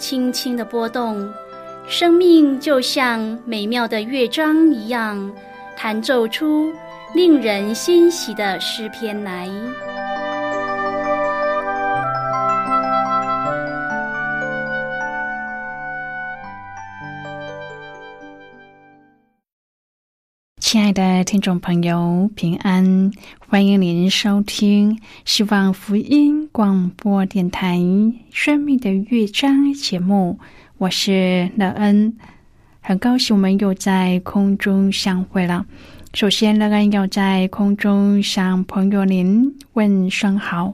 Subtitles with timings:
[0.00, 1.30] 轻轻的波动，
[1.86, 5.30] 生命就像美妙的乐章一样，
[5.76, 6.72] 弹奏出
[7.14, 9.48] 令人欣喜的诗篇来。
[20.70, 23.10] 亲爱的听众朋友，平安！
[23.48, 27.76] 欢迎您收听希望福音广播电台
[28.30, 30.38] 《生命的乐章》节目，
[30.78, 32.16] 我是乐恩，
[32.80, 35.66] 很高兴我们又在空中相会了。
[36.14, 40.72] 首先，乐恩要在空中向朋友您问声好，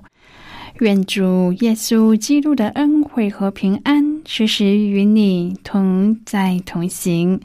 [0.80, 7.40] 愿主耶稣基督的恩惠和平安时时与你同在同行。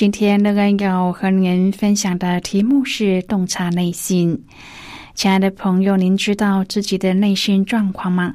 [0.00, 4.46] 今天乐安要和您分享的题目是洞察内心。
[5.14, 8.32] 亲爱的朋友，您知道自己的内心状况吗？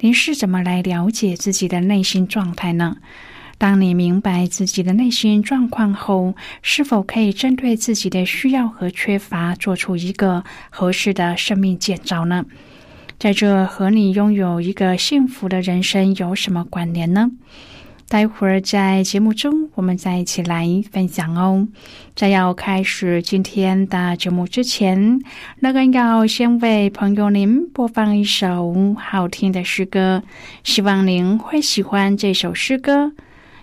[0.00, 2.98] 您是怎么来了解自己的内心状态呢？
[3.56, 12.44] 当你明白自己的内心状况后，是否可以针对自己的需要和缺乏，做出一个合适的生命建造呢？
[13.18, 17.30] 在这和你拥有一个幸福的人生有什么关联呢？
[18.08, 21.66] 待会儿在节目中，我们再一起来分享哦。
[22.14, 25.20] 在要开始今天的节目之前，
[25.58, 30.22] 那个要先为朋友您播放一首好听的诗歌，
[30.62, 33.12] 希望您会喜欢这首诗歌。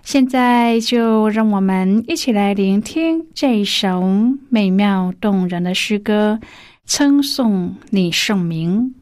[0.04, 4.04] 现在就让我们一起来聆听这首
[4.50, 6.42] 美妙动人的诗歌，
[6.86, 8.94] 称颂你圣名。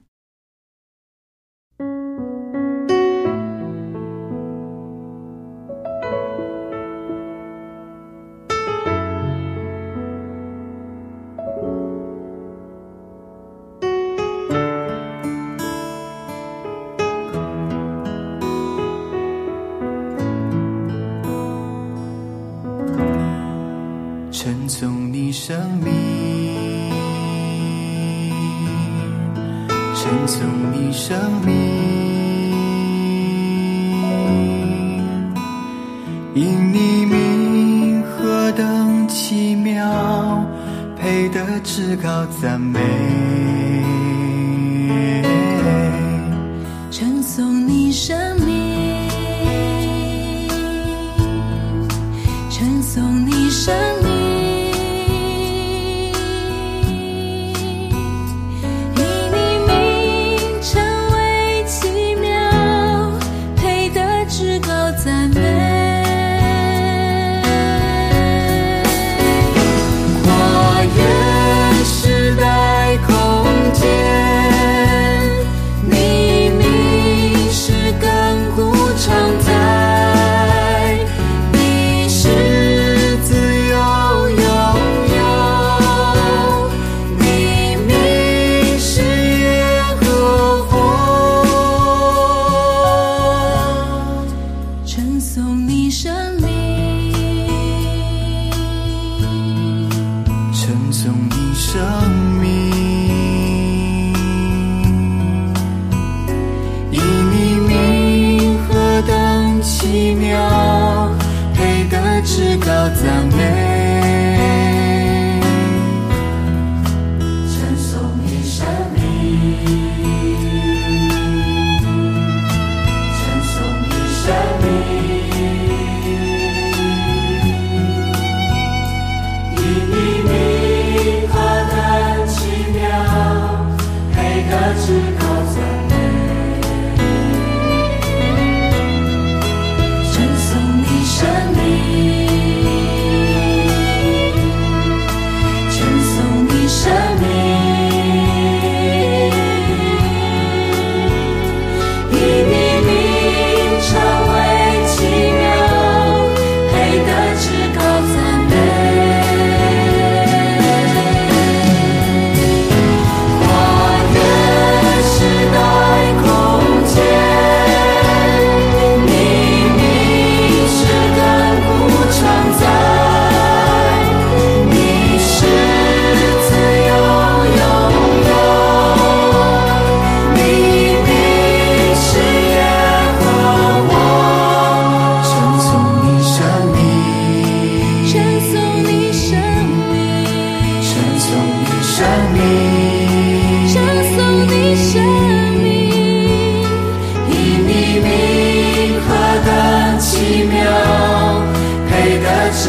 [41.64, 42.91] 只好赞美。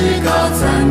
[0.02, 0.81] 几道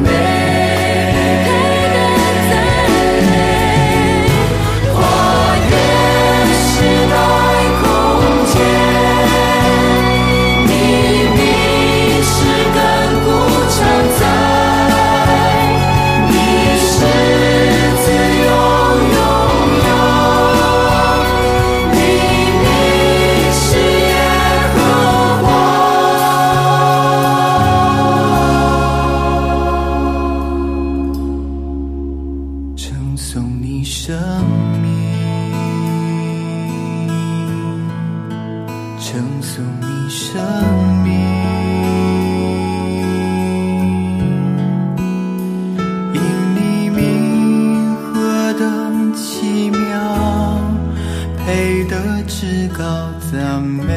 [52.42, 53.94] 至高赞美。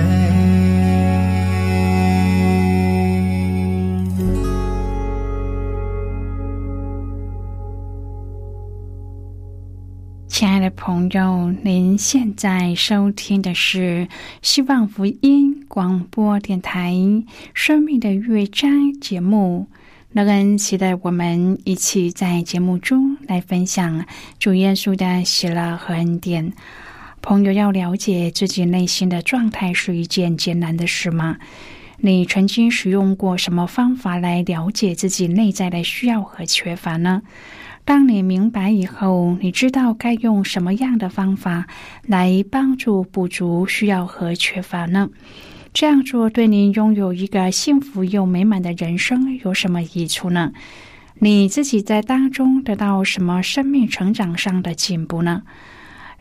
[10.29, 14.07] 亲爱的朋友，您现在收听的是
[14.43, 16.93] 希望福音广播电台
[17.55, 19.67] 《生命的乐章》节目。
[20.13, 24.05] 乐恩期待我们一起在节目中来分享
[24.39, 26.53] 主耶稣的喜乐和恩典。
[27.25, 31.39] 朋友要了解自己内心的状态是一件艰难的事吗？
[31.97, 37.23] 你曾经使用过什么方法来了解自己内在的需要和缺乏呢？
[37.87, 41.67] 当你明白以后，你知道该用什么样的方法
[42.03, 45.09] 来帮助补足需要和缺乏呢？
[45.73, 50.53] 这样做对您拥有一个幸福又美满的人生有什么益处呢？
[51.21, 55.45] 你自己在当中得到什么生命成长上的进步呢？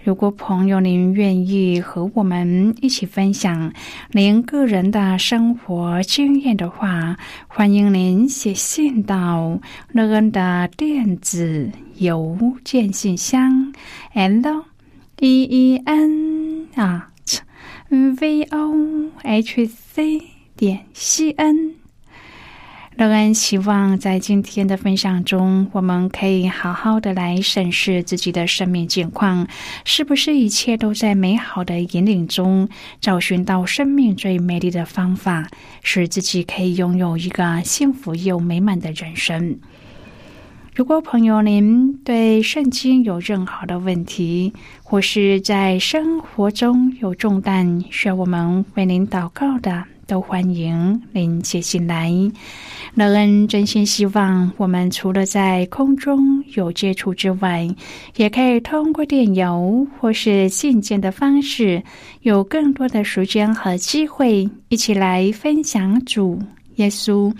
[0.03, 3.71] 如果朋友您愿意和我们一起分享
[4.11, 7.15] 您个人的生活经验的话，
[7.47, 9.57] 欢迎您写信到
[9.93, 13.73] 乐恩的电子邮件信箱
[14.13, 14.65] ，l
[15.19, 17.09] e e n 啊
[17.89, 20.21] ，v o h c
[20.57, 21.82] 点 c n。
[22.95, 29.47] 乐恩希望在今天的分享中，我们可以好好的来审视自己的生命境况，
[29.83, 32.69] 是不是一切都在美好的引领中，
[33.01, 35.49] 找寻到生命最美丽的方法，
[35.81, 39.57] 使自己可以拥有一个幸福又美满的人生。
[40.75, 44.53] 如果朋友您对圣经有任何的问题，
[44.83, 52.11] 或是在生活中有重担需要我们为您祷告的，都欢迎您写信来。
[52.93, 57.67] 乐恩真心希望，我们除了在空中有接触之外，
[58.15, 61.81] 也可以通过电邮或是信件的方式，
[62.21, 66.39] 有更多的时间和机会，一起来分享主
[66.75, 67.33] 耶稣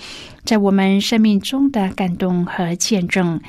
[0.44, 3.40] 在我们生命中的感动和见证。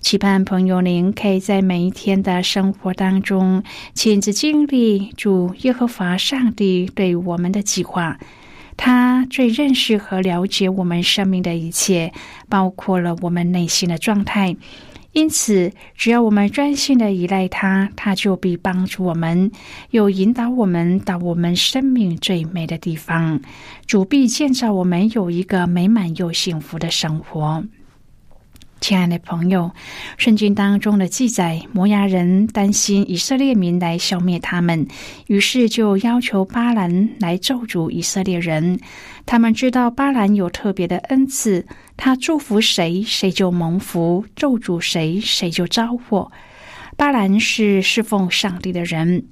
[0.00, 3.62] 期盼朋友您可以在每一天的生活当中，
[3.94, 8.18] 亲自经历主耶和华上帝对我们的计划。
[8.84, 12.12] 他最认识和了解我们生命的一切，
[12.48, 14.56] 包括了我们内心的状态。
[15.12, 19.52] 因此，只要我们专心的依赖他，他就必帮助我们，
[19.92, 23.40] 又引导我们到我们生命最美的地方。
[23.86, 27.62] 主必建造我们有一个美满又幸福的生活。
[28.82, 29.70] 亲爱的朋友，
[30.18, 34.88] 圣经当中的记载，摩押人担心以色列民来消灭他们，
[35.28, 38.80] 于是就要求巴兰来咒诅以色列人。
[39.24, 41.64] 他们知道巴兰有特别的恩赐，
[41.96, 46.32] 他祝福谁，谁就蒙福；咒诅谁，谁就遭祸。
[46.96, 49.24] 巴兰是侍奉上帝的人。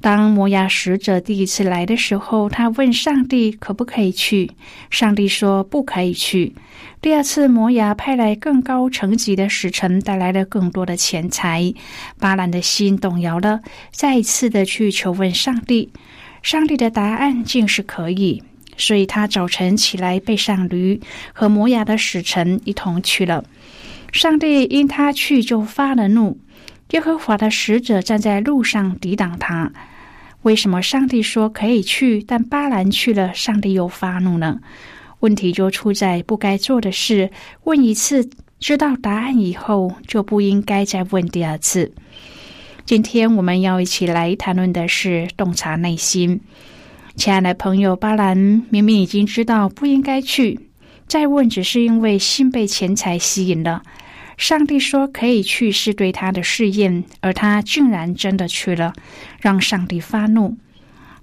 [0.00, 4.50] 当摩押使者第一次来的时候，他问上帝可不可以去，
[4.90, 6.54] 上帝说不可以去。
[7.00, 11.74] 第二次，摩押派来更高层级的使臣，带来了更多的钱财，
[12.20, 15.90] 巴兰的心动摇了，再一次的去求问上帝，
[16.42, 18.42] 上帝的答案竟是可以，
[18.76, 21.00] 所以他早晨起来背上驴，
[21.32, 23.44] 和摩押的使臣一同去了。
[24.12, 26.38] 上帝因他去就发了怒。
[26.92, 29.70] 耶和华的使者站在路上抵挡他。
[30.42, 34.60] 为什么上帝说可以去，但巴兰去了，上帝又发怒呢？
[35.20, 37.30] 问题就出在不该做的事。
[37.64, 38.30] 问一次，
[38.60, 41.92] 知道答案以后，就不应该再问第二次。
[42.86, 46.40] 今天我们要一起来谈论的是洞察内心。
[47.16, 48.36] 亲爱的朋友，巴兰
[48.70, 50.58] 明明已经知道不应该去，
[51.08, 53.82] 再问只是因为心被钱财吸引了。
[54.38, 58.94] 上帝说可以去，是对他的试验，而他竟然真的去了，
[59.40, 60.56] 让上帝发怒。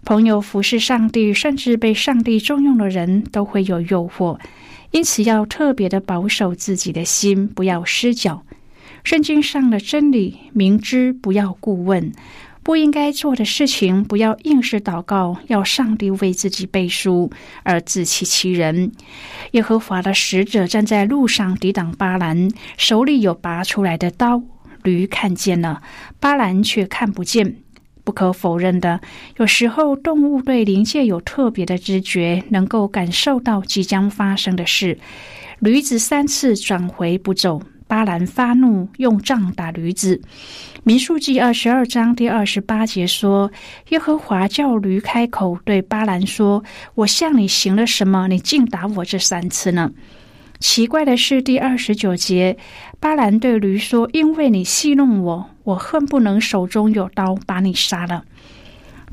[0.03, 4.37] 朋友服侍上帝，甚至被上帝重用的人都会有诱惑，
[4.91, 8.43] 因此要特别的保守自己的心，不要失脚。
[9.05, 12.11] 圣经上的真理，明知不要顾问。
[12.65, 17.31] 不应该做的事情，不要硬是祷告，要上帝为自己背书
[17.61, 18.91] 而自欺欺人。
[19.51, 24.41] 耶和华的使者站在路上抵挡巴兰，手里有拔出来的刀。
[24.81, 25.83] 驴看见了，
[26.19, 27.57] 巴兰却看不见。
[28.03, 28.99] 不可否认的，
[29.37, 34.97] 有时候动物对灵界有特别的知觉，能够感受到即将发生的事。
[35.59, 37.61] 驴子三次转回不走。
[37.95, 40.19] 巴兰发怒，用杖打驴子。
[40.83, 43.49] 民数记二十二章第二十八节说
[43.87, 46.61] ：“耶和华叫驴开口，对巴兰说
[46.95, 48.27] ：‘我向你行了什么？
[48.27, 49.93] 你竟打我这三次呢？’”
[50.59, 52.57] 奇怪的是，第二十九节，
[52.99, 58.25] 巴兰对驴说：“因为你戏弄我，我恨不能手中有刀把你杀了。”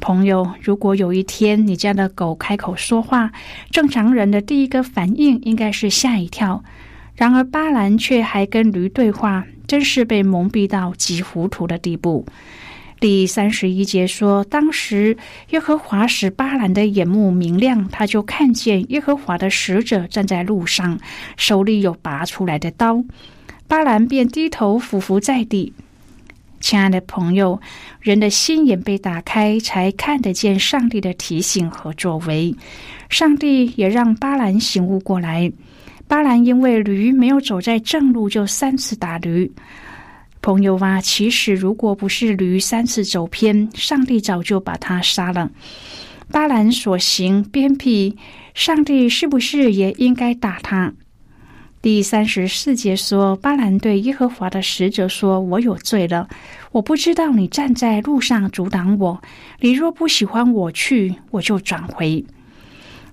[0.01, 3.31] 朋友，如果有一天你家的狗开口说话，
[3.71, 6.65] 正常人的第一个反应应该是吓一跳。
[7.15, 9.45] 然而巴兰却还跟驴对话。
[9.69, 12.27] 真是被蒙蔽到极糊涂的地步。
[13.01, 15.17] 第三十一节说，当时
[15.49, 21.01] 耶和华使巴兰的眼目明亮，他就看见耶和华的使者站在路上，
[21.39, 23.03] 手里有拔出来的刀。
[23.67, 25.73] 巴兰便低头俯伏在地。
[26.61, 27.59] 亲爱的朋友，
[28.03, 32.55] 人的心眼被打开，才看得见上帝的提醒和作为。
[33.09, 35.51] 上帝也让巴兰醒悟过来。
[36.13, 39.51] 巴兰因为驴没有走在正路，就三次打驴。
[40.43, 45.51] 朋友啊，其实如果不是驴三次走偏，上帝早就把他杀了。
[46.31, 48.15] 巴兰所行偏僻，
[48.53, 50.93] 上帝是不是也应该打他？
[51.81, 56.29] 第三十四节说，巴兰对耶和华的使者说：“我有罪了，
[56.73, 59.23] 我不知道你站在路上阻挡我。
[59.61, 62.23] 你若不喜欢我去，我就转回。”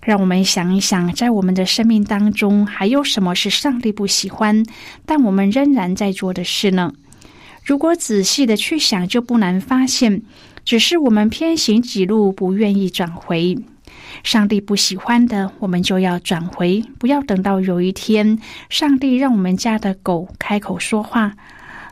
[0.02, 4.64] 让我们想一想，在我们的生命当中，还有什么是上帝不喜欢，
[5.06, 6.94] 但我们仍然在做的事呢？
[7.64, 10.24] 如果仔细的去想，就不难发现，
[10.64, 13.58] 只是我们偏行己路，不愿意转回。
[14.24, 18.40] 上帝不喜欢的，我们就要转回，不要等到有一天，
[18.70, 21.36] 上帝让我们家的狗开口说话。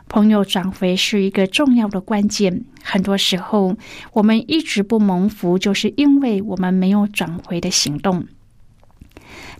[0.08, 2.64] 朋友转回是一个重要的关键。
[2.82, 3.76] 很多时候，
[4.12, 8.26] 我们一直不蒙福，就是因为我们没有转回的行动。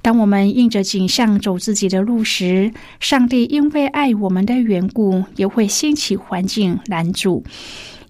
[0.00, 7.44] 当我们应着景象走自己的路时，上帝因为爱我们的缘故，也会兴起环境拦阻，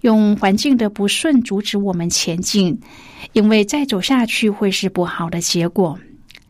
[0.01, 2.79] 用环境的不顺阻止我们前进，
[3.33, 5.99] 因为再走下去会是不好的结果。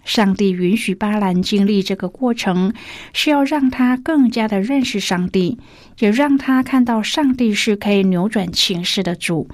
[0.04, 2.74] 上帝允许巴兰经历这个过程，
[3.14, 5.60] 是要让他更加的认识上帝，
[6.00, 9.50] 也让他看到上帝是可以扭转情势的主。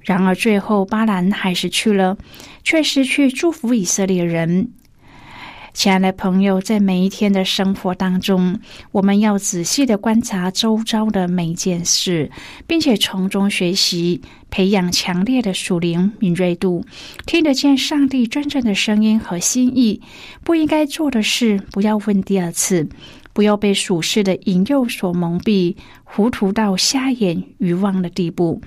[0.00, 2.16] 然而，最后巴兰还是去了，
[2.62, 4.70] 却失去祝福以色列人。
[5.76, 8.58] 亲爱的朋友，在每一天的生活当中，
[8.92, 12.30] 我们要仔细的观察周遭的每一件事，
[12.66, 16.82] 并且从中学习，培养强烈的属灵敏锐度，
[17.26, 20.00] 听得见上帝真正的声音和心意。
[20.42, 22.88] 不应该做的事，不要问第二次，
[23.34, 28.62] 不要被属世的引诱所蒙蔽，糊涂到瞎眼愚妄的地步。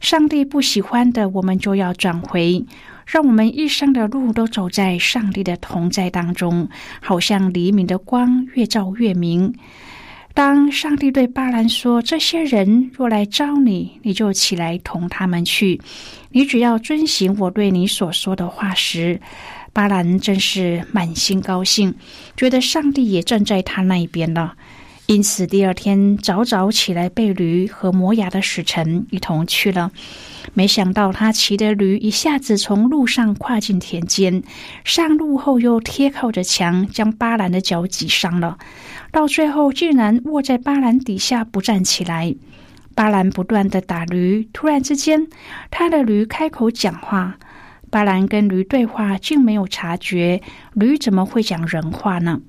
[0.00, 2.64] 上帝不喜欢的，我们就要转回。
[3.08, 6.68] 让我们一生的路都走在上帝的同在当中，
[7.00, 9.50] 好像黎明的光越照越明。
[10.34, 15.80] 当上帝对巴兰说：“这些人若来招你，你就起来同他们去。
[16.30, 19.18] 你只要遵行我对你所说的话时，
[19.72, 21.92] 巴兰真是满心高兴，
[22.36, 24.52] 觉得上帝也站在他那一边了。
[25.06, 29.90] 因此，第二天早早起来，被驴和磨牙的使臣一同去了。
[30.54, 34.42] 没想到他骑的驴一下子从路上跨进田间，
[34.84, 38.58] 上路后又贴靠着墙，将巴兰的脚挤伤了。
[39.10, 42.34] 到最后竟然卧在巴兰底下不站起来。
[42.94, 45.28] 巴兰不断的打驴，突然之间，
[45.70, 47.38] 他的驴开口讲话。
[47.90, 50.42] 巴兰跟驴对话，竟没有察觉
[50.74, 52.40] 驴怎么会讲人话呢？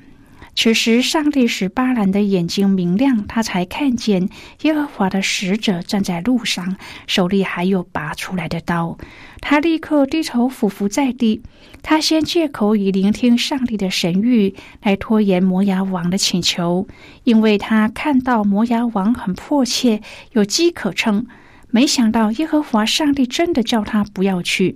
[0.62, 4.28] 此时，上帝使巴兰的眼睛明亮，他才看见
[4.64, 6.76] 耶和华的使者站在路上，
[7.08, 8.98] 手里还有拔出来的刀。
[9.40, 11.42] 他立刻低头俯伏在地。
[11.82, 16.86] 他先借口以聆听上帝的神谕来拖延摩崖王的请求，
[17.24, 20.02] 因为他看到摩崖王很迫切，
[20.34, 21.26] 有机可乘。
[21.70, 24.76] 没想到耶和华上帝真的叫他不要去，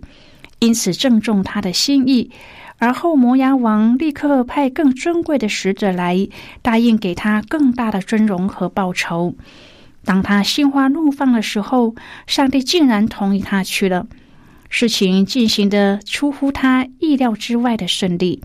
[0.59, 2.31] 因此正中他的心意。
[2.83, 6.27] 而后，摩崖王立刻派更尊贵的使者来，
[6.61, 9.35] 答应给他更大的尊荣和报酬。
[10.03, 11.95] 当他心花怒放的时候，
[12.27, 14.05] 上帝竟然同意他去了。
[14.67, 18.41] 事情进行的出乎他意料之外的顺利。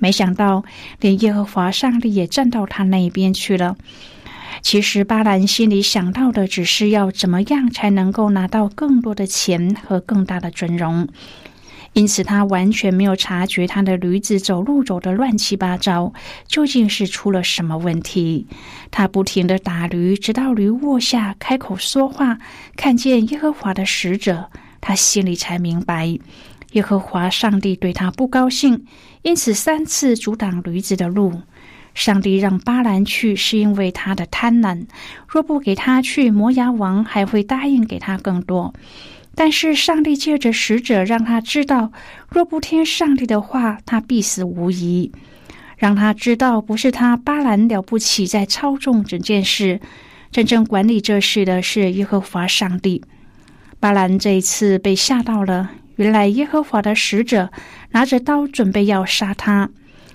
[0.00, 0.64] 没想到，
[0.98, 3.76] 连耶和华上帝也站到他那边去了。
[4.62, 11.06] 其实，巴兰心里想到的只是要怎么样才能够拿到更多的钱和更大的尊荣。
[11.94, 16.12] 因此，他完全没有察觉他的驴子走路走得乱七八糟，
[16.46, 18.46] 究竟是出了什么问题？
[18.90, 22.38] 他不停的打驴，直到驴卧下开口说话，
[22.76, 24.48] 看见耶和华的使者，
[24.80, 26.18] 他心里才明白，
[26.72, 28.86] 耶和华上帝对他不高兴，
[29.20, 31.42] 因此三次阻挡驴子的路。
[31.94, 34.86] 上帝让巴兰去，是因为他的贪婪。
[35.28, 38.72] 若不给他去，摩崖王还会答应给他更多。
[39.34, 41.90] 但是上帝借着使者让他知道，
[42.28, 45.10] 若不听上帝的话，他必死无疑。
[45.76, 49.80] 让他知道，不是他巴兰了不起，在操纵整件事，
[50.30, 53.02] 真正管理这事的是耶和华上帝。
[53.80, 57.50] 巴兰这一次被吓到了，原来耶和华的使者
[57.90, 59.70] 拿着刀准备要杀他，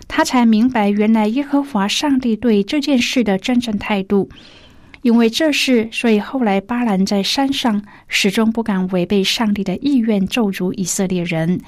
[0.07, 4.29] 他才明白原来耶和华上帝对这件事的真正态度。
[5.07, 11.61] 因为这事，所以后来巴兰在山上始终不敢违背上帝的意愿咒诅以色列人，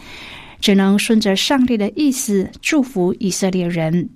[0.60, 4.10] 只能顺着上帝的意思祝福以色列人。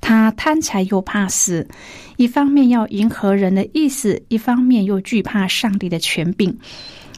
[0.00, 1.68] 他贪财又怕死，
[2.16, 6.58] 一方面要迎合人的意思，一方面又惧怕上帝的权柄。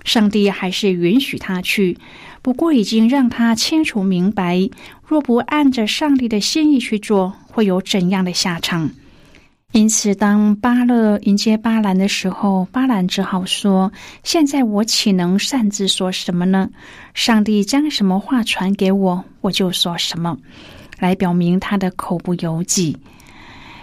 [0.04, 1.97] 上帝还是允许他去，
[2.42, 4.69] 不过已经让他清楚明白，
[5.07, 8.91] 若不按着上帝的心意去做，会有怎样的下场。
[9.73, 13.93] 因此，当巴勒迎接巴兰的时候，巴兰只好说
[14.25, 16.69] ：“现在我岂能擅自说什么呢？
[17.15, 20.37] 上帝将什么话传给我，我就说什么，
[20.99, 22.97] 来表明他的口不由己。”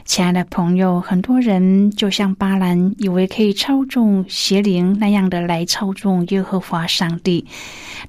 [0.03, 7.45] 亲爱的朋友，很多人就像巴兰，以为可以操纵邪灵那样的来操纵耶和华上帝，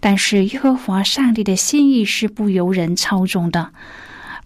[0.01, 3.71] 但是耶和华上帝的心意是不由人操纵的。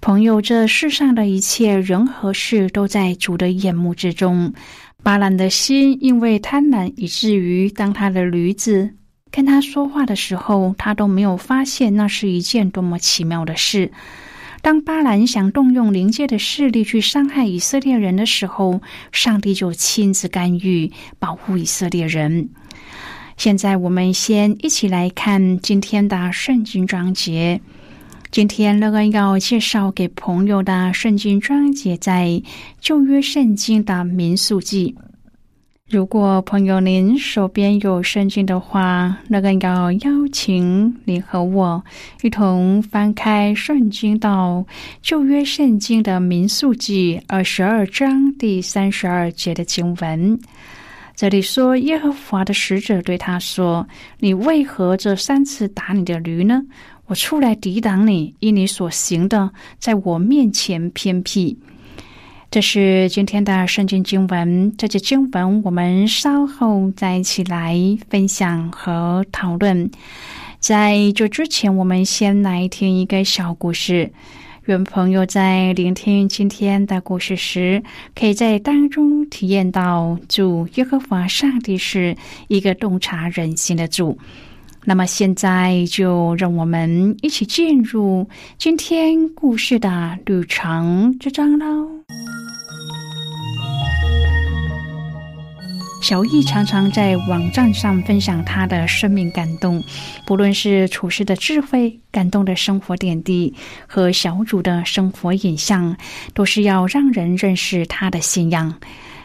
[0.03, 4.53] 朋友，这世上的一切人和事都在主的眼目之中。
[5.01, 8.91] 巴兰的心因为贪婪，以至于当他的驴子
[9.31, 13.93] 跟他说话的时候，他都没有发现那是一件多么奇妙的事。
[14.61, 18.81] 当巴兰想动用灵界的势力去伤害以色列人的时候，
[19.13, 22.49] 上帝就亲自干预，保护以色列人。
[23.37, 27.61] 现在，我们先一起来看今天的圣经章节。
[28.33, 32.43] 今天乐恩要介绍给朋友的圣经章节，在
[32.81, 34.97] 旧约圣经的民数记。
[35.91, 41.85] 如果朋友您手边有圣经的话，乐恩要邀请你和我
[42.23, 44.65] 一同翻开圣经到
[45.03, 50.41] 旧约圣经的民数记二十二章第三十二节的经文。
[51.15, 53.87] 这里说，耶和华的使者对他说
[54.19, 56.63] ：“你为何这三次打你的驴呢？”
[57.13, 61.59] 我出来抵挡你，因你所行的，在我面前偏僻。
[62.51, 64.75] 这是今天的圣经经文。
[64.79, 67.77] 这节经文我们稍后再一起来
[68.09, 69.91] 分享和讨论。
[70.59, 74.11] 在这之前，我们先来听一个小故事。
[74.65, 77.83] 愿朋友在聆听今天的故事时，
[78.15, 82.17] 可以在当中体验到主耶和华上帝是
[82.49, 84.17] 一个洞察人心的主。
[84.85, 91.89] 那么现在就让我们一起进入今天故事的旅程之章喽。
[96.03, 99.81] 小易常常在网站上分享他的生命感动，
[100.27, 103.55] 不论是处事的智慧、感动的生活点滴
[103.87, 105.97] 和小主的生活影像，
[106.35, 108.75] 都是要让人认识他的信仰。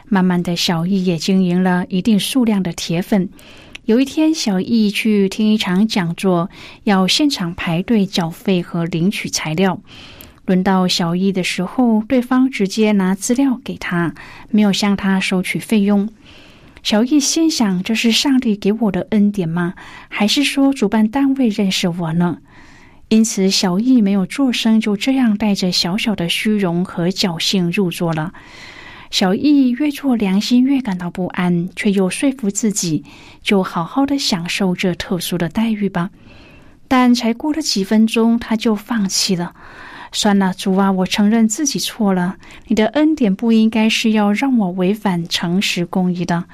[0.05, 3.27] 慢慢的，小易也经营了一定数量的铁粉。
[3.87, 6.49] 有一天，小易去听一场讲座，
[6.83, 9.79] 要现场排队缴费和领取材料。
[10.45, 14.13] 轮到小易的时候，对方直接拿资料给他，
[14.49, 16.09] 没有向他收取费用。
[16.83, 19.73] 小易心想：这是上帝给我的恩典吗？
[20.09, 22.39] 还是说主办单位认识我呢？
[23.07, 28.33] 因此，小易没有做声，就这样带着小小的虚荣和侥幸入座了。
[29.09, 33.03] 小易越做良心越感到不安，却又说服自己，
[33.41, 36.09] 就好好的享受这特殊的待遇吧。
[36.87, 39.53] 但才过了几分钟，他就放弃了。
[40.11, 42.37] 算了，主啊，我承认自己错了。
[42.67, 46.45] 你的恩典不应该是要让我违反诚实公义的。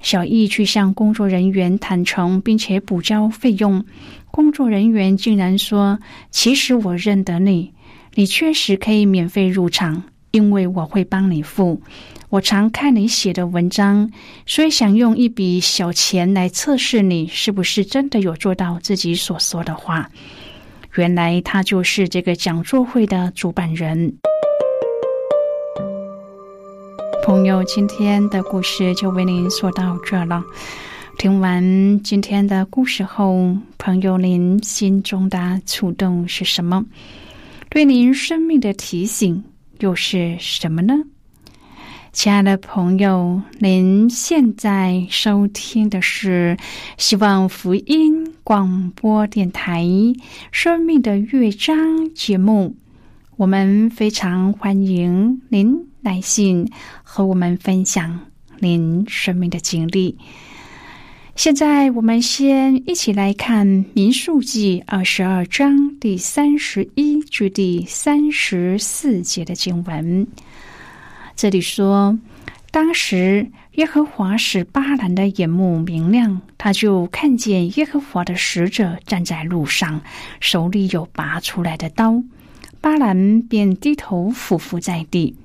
[0.00, 3.84] 小易去向工作人员坦诚，并且补交费用。
[4.30, 5.98] 工作人员竟然说
[6.30, 7.72] ：“其实我认得你，
[8.14, 10.04] 你确实可以免费入场。”
[10.36, 11.80] 因为我会帮你付，
[12.28, 14.10] 我常看你写的文章，
[14.44, 20.10] 所以想用一笔小钱来测试你是不是真的有做到自己所说的话。
[20.96, 24.12] 原来他就是这个讲座会的主办人。
[27.24, 30.44] 朋友，今天的故事就为您说到这了。
[31.16, 36.84] 听完今天的故事后，朋友您心中的触动是什么？
[37.70, 39.42] 对您生命的提醒？
[39.80, 40.94] 又是什么呢？
[42.12, 46.56] 亲爱的朋友，您现在收听的是
[46.96, 49.84] 希望福音广播电台
[50.50, 51.76] 《生命的乐章》
[52.14, 52.74] 节目。
[53.36, 56.70] 我们非常欢迎您来信
[57.02, 58.20] 和我们分享
[58.60, 60.16] 您生命的经历。
[61.36, 70.26] 现在，我们先一起来看《民数记》二十二章第三十一至第三十四节的经文。
[71.36, 72.18] 这里说，
[72.70, 80.00] 当时耶和华使巴兰的眼目明亮，他就看见耶和华的使者站在路上，
[80.40, 82.22] 手里有拔出来的刀。
[82.80, 85.36] 巴兰便低头俯伏在地。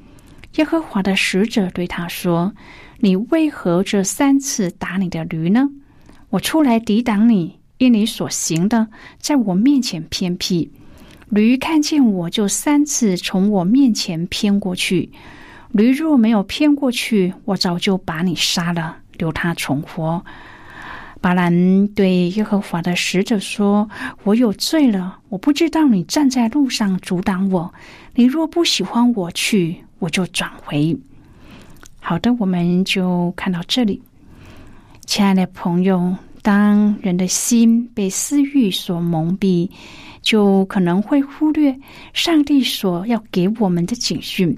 [0.56, 2.54] 耶和华的使者对他说
[2.99, 5.69] ：“你为何这三次打你的驴呢？”
[6.31, 8.87] 我出来抵挡你，因你所行的，
[9.19, 10.71] 在我面前偏僻。
[11.29, 15.11] 驴看见我就三次从我面前偏过去。
[15.71, 20.23] 驴若没有偏过去，我早就把你杀了，留他存活。
[21.19, 23.89] 巴兰对耶和华的使者说
[24.23, 27.73] ：“我有罪了，我不知道你站在路上阻挡我。
[28.15, 30.97] 你若不喜欢我去，我就转回。”
[31.99, 34.01] 好的，我们就看到这里。
[35.13, 39.69] 亲爱的朋友，当人的心被私欲所蒙蔽，
[40.21, 41.78] 就可能会忽略
[42.13, 44.58] 上帝所要给我们的警讯。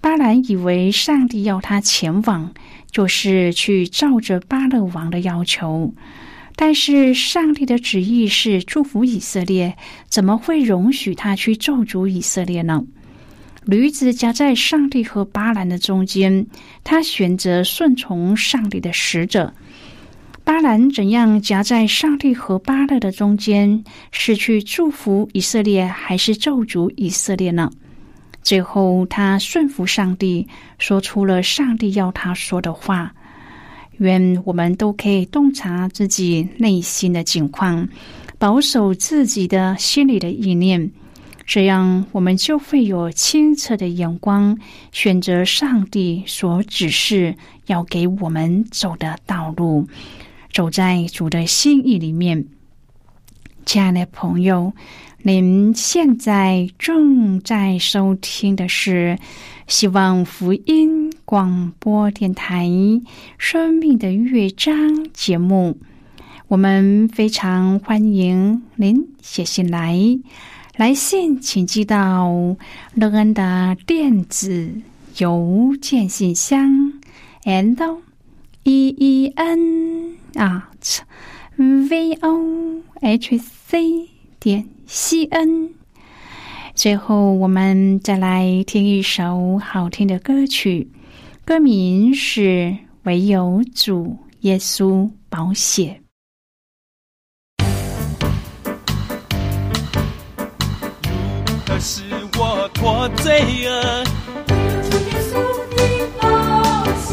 [0.00, 2.48] 巴兰以为上帝要他前往，
[2.92, 5.92] 就是去照着巴勒王的要求。
[6.54, 9.76] 但是上帝的旨意是祝福以色列，
[10.08, 12.84] 怎么会容许他去咒诅以色列呢？
[13.64, 16.46] 驴子夹在上帝和巴兰的中间，
[16.82, 19.52] 他选择顺从上帝的使者。
[20.44, 27.70] 巴兰怎样夹在上帝和巴勒的中间，是去祝福以色列，还是咒诅以色列呢？
[28.42, 30.48] 最后，他顺服上帝，
[30.78, 33.14] 说出了上帝要他说的话。
[33.98, 37.88] 愿我们都可以洞察自己内心的境况，
[38.36, 40.90] 保守自己的心里的意念，
[41.46, 44.58] 这样我们就会有清澈的眼光，
[44.92, 49.86] 选择上帝所指示要给我们走的道路。
[50.52, 52.46] 走在主的心意里面，
[53.64, 54.72] 亲爱的朋友，
[55.22, 59.18] 您现在正在收听的是
[59.66, 62.66] 希望福音广播电台
[63.38, 64.74] 《生命的乐章》
[65.14, 65.78] 节目。
[66.48, 69.96] 我们非常欢迎您写信来，
[70.82, 72.56] 来信请寄到
[72.94, 74.68] 乐恩的电子
[75.18, 76.92] 邮件信箱
[77.44, 78.00] ，and
[78.64, 80.16] e e n。
[80.34, 80.98] at
[81.54, 84.08] v o h c
[84.40, 85.70] 点 c n。
[86.74, 90.90] 最后，我们再来听一首好听的歌曲，
[91.44, 92.40] 歌名是
[93.04, 95.94] 《唯有主耶稣保险》。
[101.84, 102.04] 是
[102.38, 104.04] 我脱罪恶，
[104.88, 105.34] 主耶稣
[105.74, 105.78] 的
[106.20, 106.22] 保
[107.02, 107.10] 险。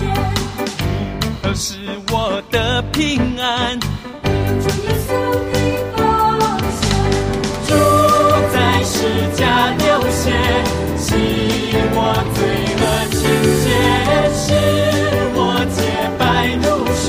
[1.42, 1.80] 可是
[2.12, 5.10] 我的平安，主耶稣
[5.50, 5.58] 的
[5.98, 6.00] 保
[6.70, 6.86] 险，
[7.66, 7.70] 主
[8.54, 8.94] 在世
[9.36, 10.38] 家流血，
[11.00, 11.08] 洗
[11.96, 11.98] 我
[12.36, 12.40] 罪
[12.78, 13.18] 恶清
[13.64, 13.68] 洁，
[14.38, 14.46] 使
[15.34, 15.78] 我洁
[16.20, 16.22] 白
[16.62, 17.08] 如雪。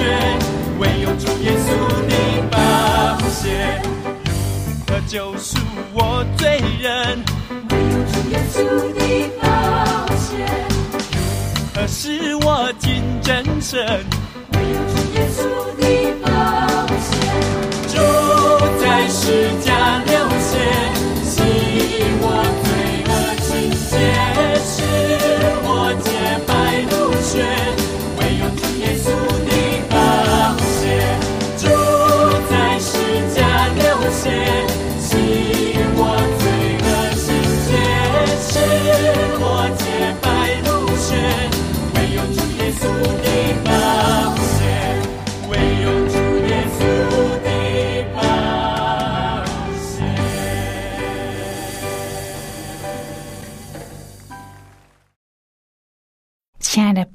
[0.79, 1.69] 唯有主耶稣
[2.09, 2.13] 的
[2.51, 2.59] 宝
[3.29, 3.45] 血，
[5.01, 5.57] 如何救赎
[5.95, 7.25] 我罪人？
[7.71, 8.59] 唯有主耶稣
[8.93, 9.01] 的
[9.41, 9.47] 保
[10.17, 10.29] 险，
[11.75, 13.81] 何使我尽真神？
[14.53, 15.39] 唯有主耶稣
[15.77, 15.83] 的
[16.23, 16.29] 保
[16.99, 17.11] 险，
[17.89, 17.95] 主
[18.81, 19.69] 在世家
[20.05, 20.13] 流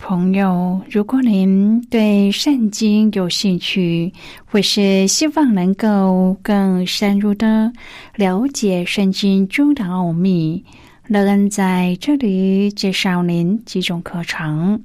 [0.08, 4.14] 朋友，如果您对圣经有兴趣，
[4.46, 7.74] 或是希望能够更深入的
[8.14, 10.64] 了解圣经中的奥秘，
[11.08, 14.80] 乐恩在这里介绍您几种课程。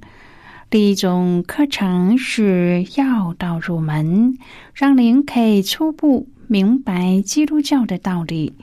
[0.71, 4.35] 第一种课程是要道入门，
[4.73, 8.55] 让您可以初步明白基督教的道理。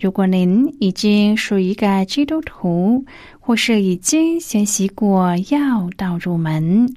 [0.00, 3.04] 如果您已经是一个基督徒，
[3.44, 6.94] 或是已经学习过要道入门，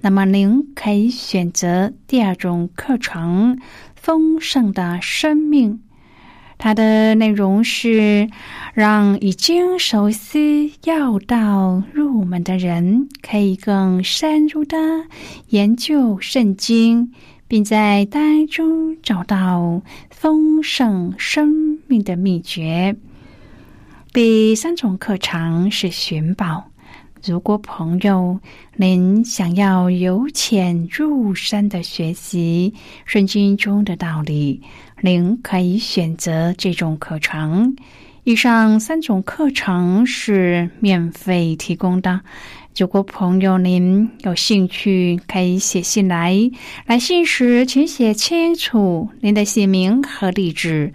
[0.00, 3.60] 那么您可以选择第二种课程——
[3.94, 5.80] 丰盛的生命。
[6.58, 8.28] 它的内容是
[8.74, 14.76] 让已经熟悉要道入门的人，可以更深入的
[15.48, 17.12] 研究圣经，
[17.46, 22.96] 并在当中找到丰盛生命的秘诀。
[24.14, 26.62] 第三种课程是寻宝。
[27.24, 28.38] 如果朋友
[28.76, 32.72] 您想要由浅入深的学习
[33.06, 34.62] 圣经中的道理，
[35.00, 37.74] 您可以选择这种课程。
[38.22, 42.20] 以上三种课程是免费提供的。
[42.76, 46.38] 如果朋友您有兴趣，可以写信来。
[46.86, 50.94] 来信时请写清楚您的姓名和地址，